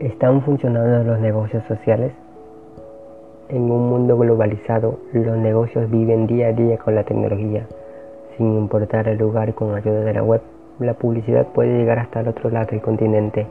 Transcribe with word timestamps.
¿Están 0.00 0.42
funcionando 0.42 1.04
los 1.04 1.20
negocios 1.20 1.64
sociales? 1.64 2.12
En 3.48 3.70
un 3.70 3.88
mundo 3.88 4.18
globalizado, 4.18 4.98
los 5.14 5.38
negocios 5.38 5.90
viven 5.90 6.26
día 6.26 6.48
a 6.48 6.52
día 6.52 6.76
con 6.76 6.94
la 6.94 7.04
tecnología. 7.04 7.66
Sin 8.36 8.58
importar 8.58 9.08
el 9.08 9.16
lugar 9.16 9.54
con 9.54 9.74
ayuda 9.74 10.00
de 10.00 10.12
la 10.12 10.22
web, 10.22 10.42
la 10.80 10.92
publicidad 10.92 11.46
puede 11.46 11.78
llegar 11.78 11.98
hasta 11.98 12.20
el 12.20 12.28
otro 12.28 12.50
lado 12.50 12.66
del 12.72 12.82
continente. 12.82 13.46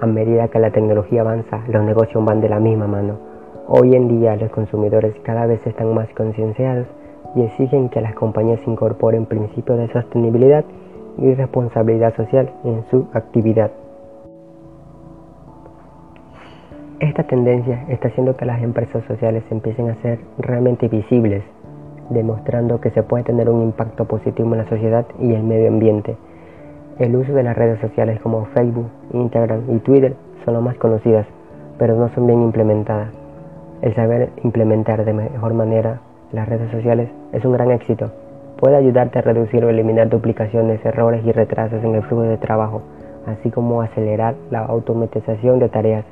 A 0.00 0.06
medida 0.06 0.48
que 0.48 0.58
la 0.58 0.72
tecnología 0.72 1.20
avanza, 1.20 1.62
los 1.68 1.84
negocios 1.84 2.24
van 2.24 2.40
de 2.40 2.48
la 2.48 2.58
misma 2.58 2.88
mano. 2.88 3.16
Hoy 3.68 3.94
en 3.94 4.08
día 4.08 4.34
los 4.34 4.50
consumidores 4.50 5.14
cada 5.22 5.46
vez 5.46 5.64
están 5.64 5.94
más 5.94 6.08
concienciados 6.16 6.88
y 7.36 7.42
exigen 7.42 7.88
que 7.88 8.00
las 8.00 8.16
compañías 8.16 8.66
incorporen 8.66 9.26
principios 9.26 9.78
de 9.78 9.86
sostenibilidad 9.92 10.64
y 11.18 11.34
responsabilidad 11.34 12.16
social 12.16 12.50
en 12.64 12.82
su 12.90 13.06
actividad. 13.12 13.70
Esta 17.00 17.24
tendencia 17.24 17.84
está 17.88 18.06
haciendo 18.06 18.36
que 18.36 18.44
las 18.44 18.62
empresas 18.62 19.02
sociales 19.06 19.42
empiecen 19.50 19.90
a 19.90 19.96
ser 19.96 20.20
realmente 20.38 20.86
visibles, 20.86 21.42
demostrando 22.08 22.80
que 22.80 22.90
se 22.90 23.02
puede 23.02 23.24
tener 23.24 23.50
un 23.50 23.62
impacto 23.62 24.04
positivo 24.04 24.52
en 24.52 24.58
la 24.58 24.68
sociedad 24.68 25.04
y 25.18 25.34
el 25.34 25.42
medio 25.42 25.68
ambiente. 25.68 26.16
El 27.00 27.16
uso 27.16 27.32
de 27.34 27.42
las 27.42 27.56
redes 27.56 27.80
sociales 27.80 28.20
como 28.20 28.44
Facebook, 28.54 28.86
Instagram 29.12 29.74
y 29.74 29.78
Twitter 29.80 30.14
son 30.44 30.54
las 30.54 30.62
más 30.62 30.76
conocidas, 30.76 31.26
pero 31.78 31.96
no 31.96 32.08
son 32.10 32.28
bien 32.28 32.42
implementadas. 32.42 33.08
El 33.82 33.92
saber 33.96 34.30
implementar 34.44 35.04
de 35.04 35.12
mejor 35.12 35.52
manera 35.52 35.98
las 36.30 36.48
redes 36.48 36.70
sociales 36.70 37.08
es 37.32 37.44
un 37.44 37.54
gran 37.54 37.72
éxito. 37.72 38.12
Puede 38.60 38.76
ayudarte 38.76 39.18
a 39.18 39.22
reducir 39.22 39.64
o 39.64 39.68
eliminar 39.68 40.08
duplicaciones, 40.08 40.84
errores 40.86 41.24
y 41.26 41.32
retrasos 41.32 41.82
en 41.82 41.96
el 41.96 42.04
flujo 42.04 42.22
de 42.22 42.38
trabajo, 42.38 42.82
así 43.26 43.50
como 43.50 43.82
acelerar 43.82 44.36
la 44.52 44.60
automatización 44.60 45.58
de 45.58 45.68
tareas 45.68 46.04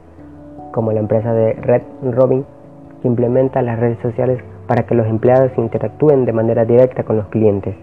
como 0.73 0.93
la 0.93 1.01
empresa 1.01 1.33
de 1.33 1.53
Red 1.55 1.83
Robin, 2.11 2.45
que 3.01 3.09
implementa 3.09 3.63
las 3.63 3.79
redes 3.79 3.99
sociales 4.01 4.43
para 4.67 4.85
que 4.85 4.95
los 4.95 5.07
empleados 5.07 5.53
interactúen 5.57 6.25
de 6.25 6.33
manera 6.33 6.65
directa 6.65 7.03
con 7.05 7.17
los 7.17 7.27
clientes. 7.29 7.77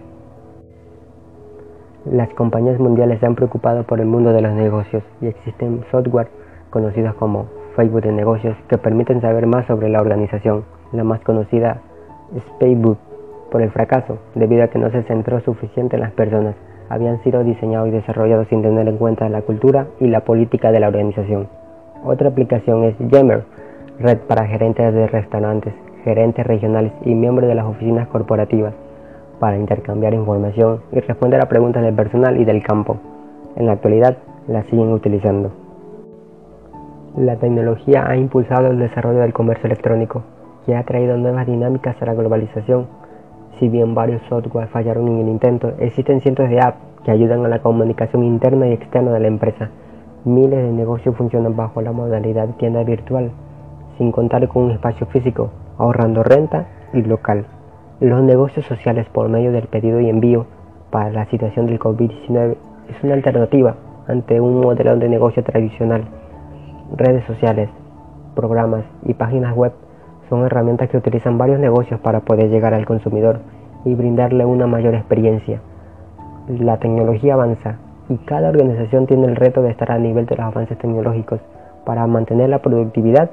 Las 2.04 2.30
compañías 2.30 2.80
mundiales 2.80 3.20
se 3.20 3.26
han 3.26 3.34
preocupado 3.34 3.84
por 3.84 4.00
el 4.00 4.06
mundo 4.06 4.32
de 4.32 4.40
los 4.40 4.52
negocios 4.52 5.02
y 5.20 5.26
existen 5.26 5.84
software 5.90 6.28
conocidos 6.70 7.14
como 7.14 7.46
Facebook 7.76 8.02
de 8.02 8.12
negocios 8.12 8.56
que 8.68 8.78
permiten 8.78 9.20
saber 9.20 9.46
más 9.46 9.66
sobre 9.66 9.90
la 9.90 10.00
organización. 10.00 10.64
La 10.92 11.04
más 11.04 11.20
conocida 11.20 11.82
es 12.34 12.42
Facebook 12.58 12.98
por 13.50 13.60
el 13.60 13.70
fracaso, 13.70 14.18
debido 14.34 14.64
a 14.64 14.68
que 14.68 14.78
no 14.78 14.90
se 14.90 15.02
centró 15.02 15.40
suficiente 15.40 15.96
en 15.96 16.02
las 16.02 16.12
personas. 16.12 16.54
Habían 16.88 17.22
sido 17.22 17.44
diseñados 17.44 17.88
y 17.88 17.92
desarrollados 17.92 18.48
sin 18.48 18.62
tener 18.62 18.88
en 18.88 18.96
cuenta 18.96 19.28
la 19.28 19.42
cultura 19.42 19.86
y 20.00 20.06
la 20.06 20.20
política 20.24 20.72
de 20.72 20.80
la 20.80 20.88
organización. 20.88 21.48
Otra 22.02 22.30
aplicación 22.30 22.84
es 22.84 22.94
Yammer, 22.98 23.44
red 23.98 24.18
para 24.20 24.46
gerentes 24.46 24.94
de 24.94 25.06
restaurantes, 25.06 25.74
gerentes 26.02 26.46
regionales 26.46 26.92
y 27.04 27.14
miembros 27.14 27.46
de 27.46 27.54
las 27.54 27.66
oficinas 27.66 28.08
corporativas 28.08 28.72
para 29.38 29.58
intercambiar 29.58 30.14
información 30.14 30.80
y 30.92 31.00
responder 31.00 31.42
a 31.42 31.48
preguntas 31.48 31.82
del 31.82 31.94
personal 31.94 32.40
y 32.40 32.46
del 32.46 32.62
campo. 32.62 32.96
En 33.56 33.66
la 33.66 33.72
actualidad 33.72 34.16
la 34.48 34.62
siguen 34.64 34.92
utilizando. 34.92 35.50
La 37.18 37.36
tecnología 37.36 38.06
ha 38.08 38.16
impulsado 38.16 38.68
el 38.68 38.78
desarrollo 38.78 39.18
del 39.18 39.34
comercio 39.34 39.66
electrónico, 39.66 40.22
que 40.64 40.76
ha 40.76 40.84
traído 40.84 41.18
nuevas 41.18 41.46
dinámicas 41.46 42.00
a 42.00 42.06
la 42.06 42.14
globalización. 42.14 42.86
Si 43.58 43.68
bien 43.68 43.94
varios 43.94 44.22
software 44.30 44.68
fallaron 44.68 45.06
en 45.08 45.18
el 45.18 45.28
intento, 45.28 45.74
existen 45.78 46.22
cientos 46.22 46.48
de 46.48 46.60
apps 46.60 46.78
que 47.04 47.10
ayudan 47.10 47.44
a 47.44 47.48
la 47.48 47.58
comunicación 47.58 48.24
interna 48.24 48.68
y 48.68 48.72
externa 48.72 49.12
de 49.12 49.20
la 49.20 49.28
empresa 49.28 49.68
Miles 50.24 50.62
de 50.62 50.72
negocios 50.72 51.16
funcionan 51.16 51.56
bajo 51.56 51.80
la 51.80 51.92
modalidad 51.92 52.46
tienda 52.56 52.84
virtual, 52.84 53.30
sin 53.96 54.12
contar 54.12 54.46
con 54.48 54.64
un 54.64 54.72
espacio 54.72 55.06
físico, 55.06 55.48
ahorrando 55.78 56.22
renta 56.22 56.66
y 56.92 57.00
local. 57.00 57.46
Los 58.00 58.22
negocios 58.22 58.66
sociales 58.66 59.06
por 59.14 59.30
medio 59.30 59.50
del 59.50 59.66
pedido 59.68 59.98
y 59.98 60.10
envío 60.10 60.44
para 60.90 61.10
la 61.10 61.24
situación 61.30 61.64
del 61.66 61.78
COVID-19 61.78 62.56
es 62.90 63.02
una 63.02 63.14
alternativa 63.14 63.76
ante 64.08 64.42
un 64.42 64.60
modelo 64.60 64.94
de 64.98 65.08
negocio 65.08 65.42
tradicional. 65.42 66.04
Redes 66.94 67.24
sociales, 67.24 67.70
programas 68.34 68.84
y 69.06 69.14
páginas 69.14 69.56
web 69.56 69.72
son 70.28 70.44
herramientas 70.44 70.90
que 70.90 70.98
utilizan 70.98 71.38
varios 71.38 71.60
negocios 71.60 71.98
para 72.00 72.20
poder 72.20 72.50
llegar 72.50 72.74
al 72.74 72.84
consumidor 72.84 73.40
y 73.86 73.94
brindarle 73.94 74.44
una 74.44 74.66
mayor 74.66 74.94
experiencia. 74.94 75.62
La 76.46 76.78
tecnología 76.78 77.34
avanza 77.34 77.78
y 78.10 78.18
cada 78.18 78.48
organización 78.48 79.06
tiene 79.06 79.26
el 79.28 79.36
reto 79.36 79.62
de 79.62 79.70
estar 79.70 79.92
a 79.92 79.98
nivel 79.98 80.26
de 80.26 80.36
los 80.36 80.44
avances 80.44 80.76
tecnológicos 80.76 81.40
para 81.86 82.06
mantener 82.08 82.50
la 82.50 82.58
productividad 82.58 83.30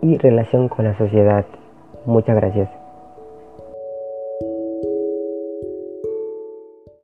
y 0.00 0.16
relación 0.16 0.68
con 0.68 0.84
la 0.84 0.96
sociedad. 0.96 1.44
Muchas 2.06 2.36
gracias. 2.36 2.87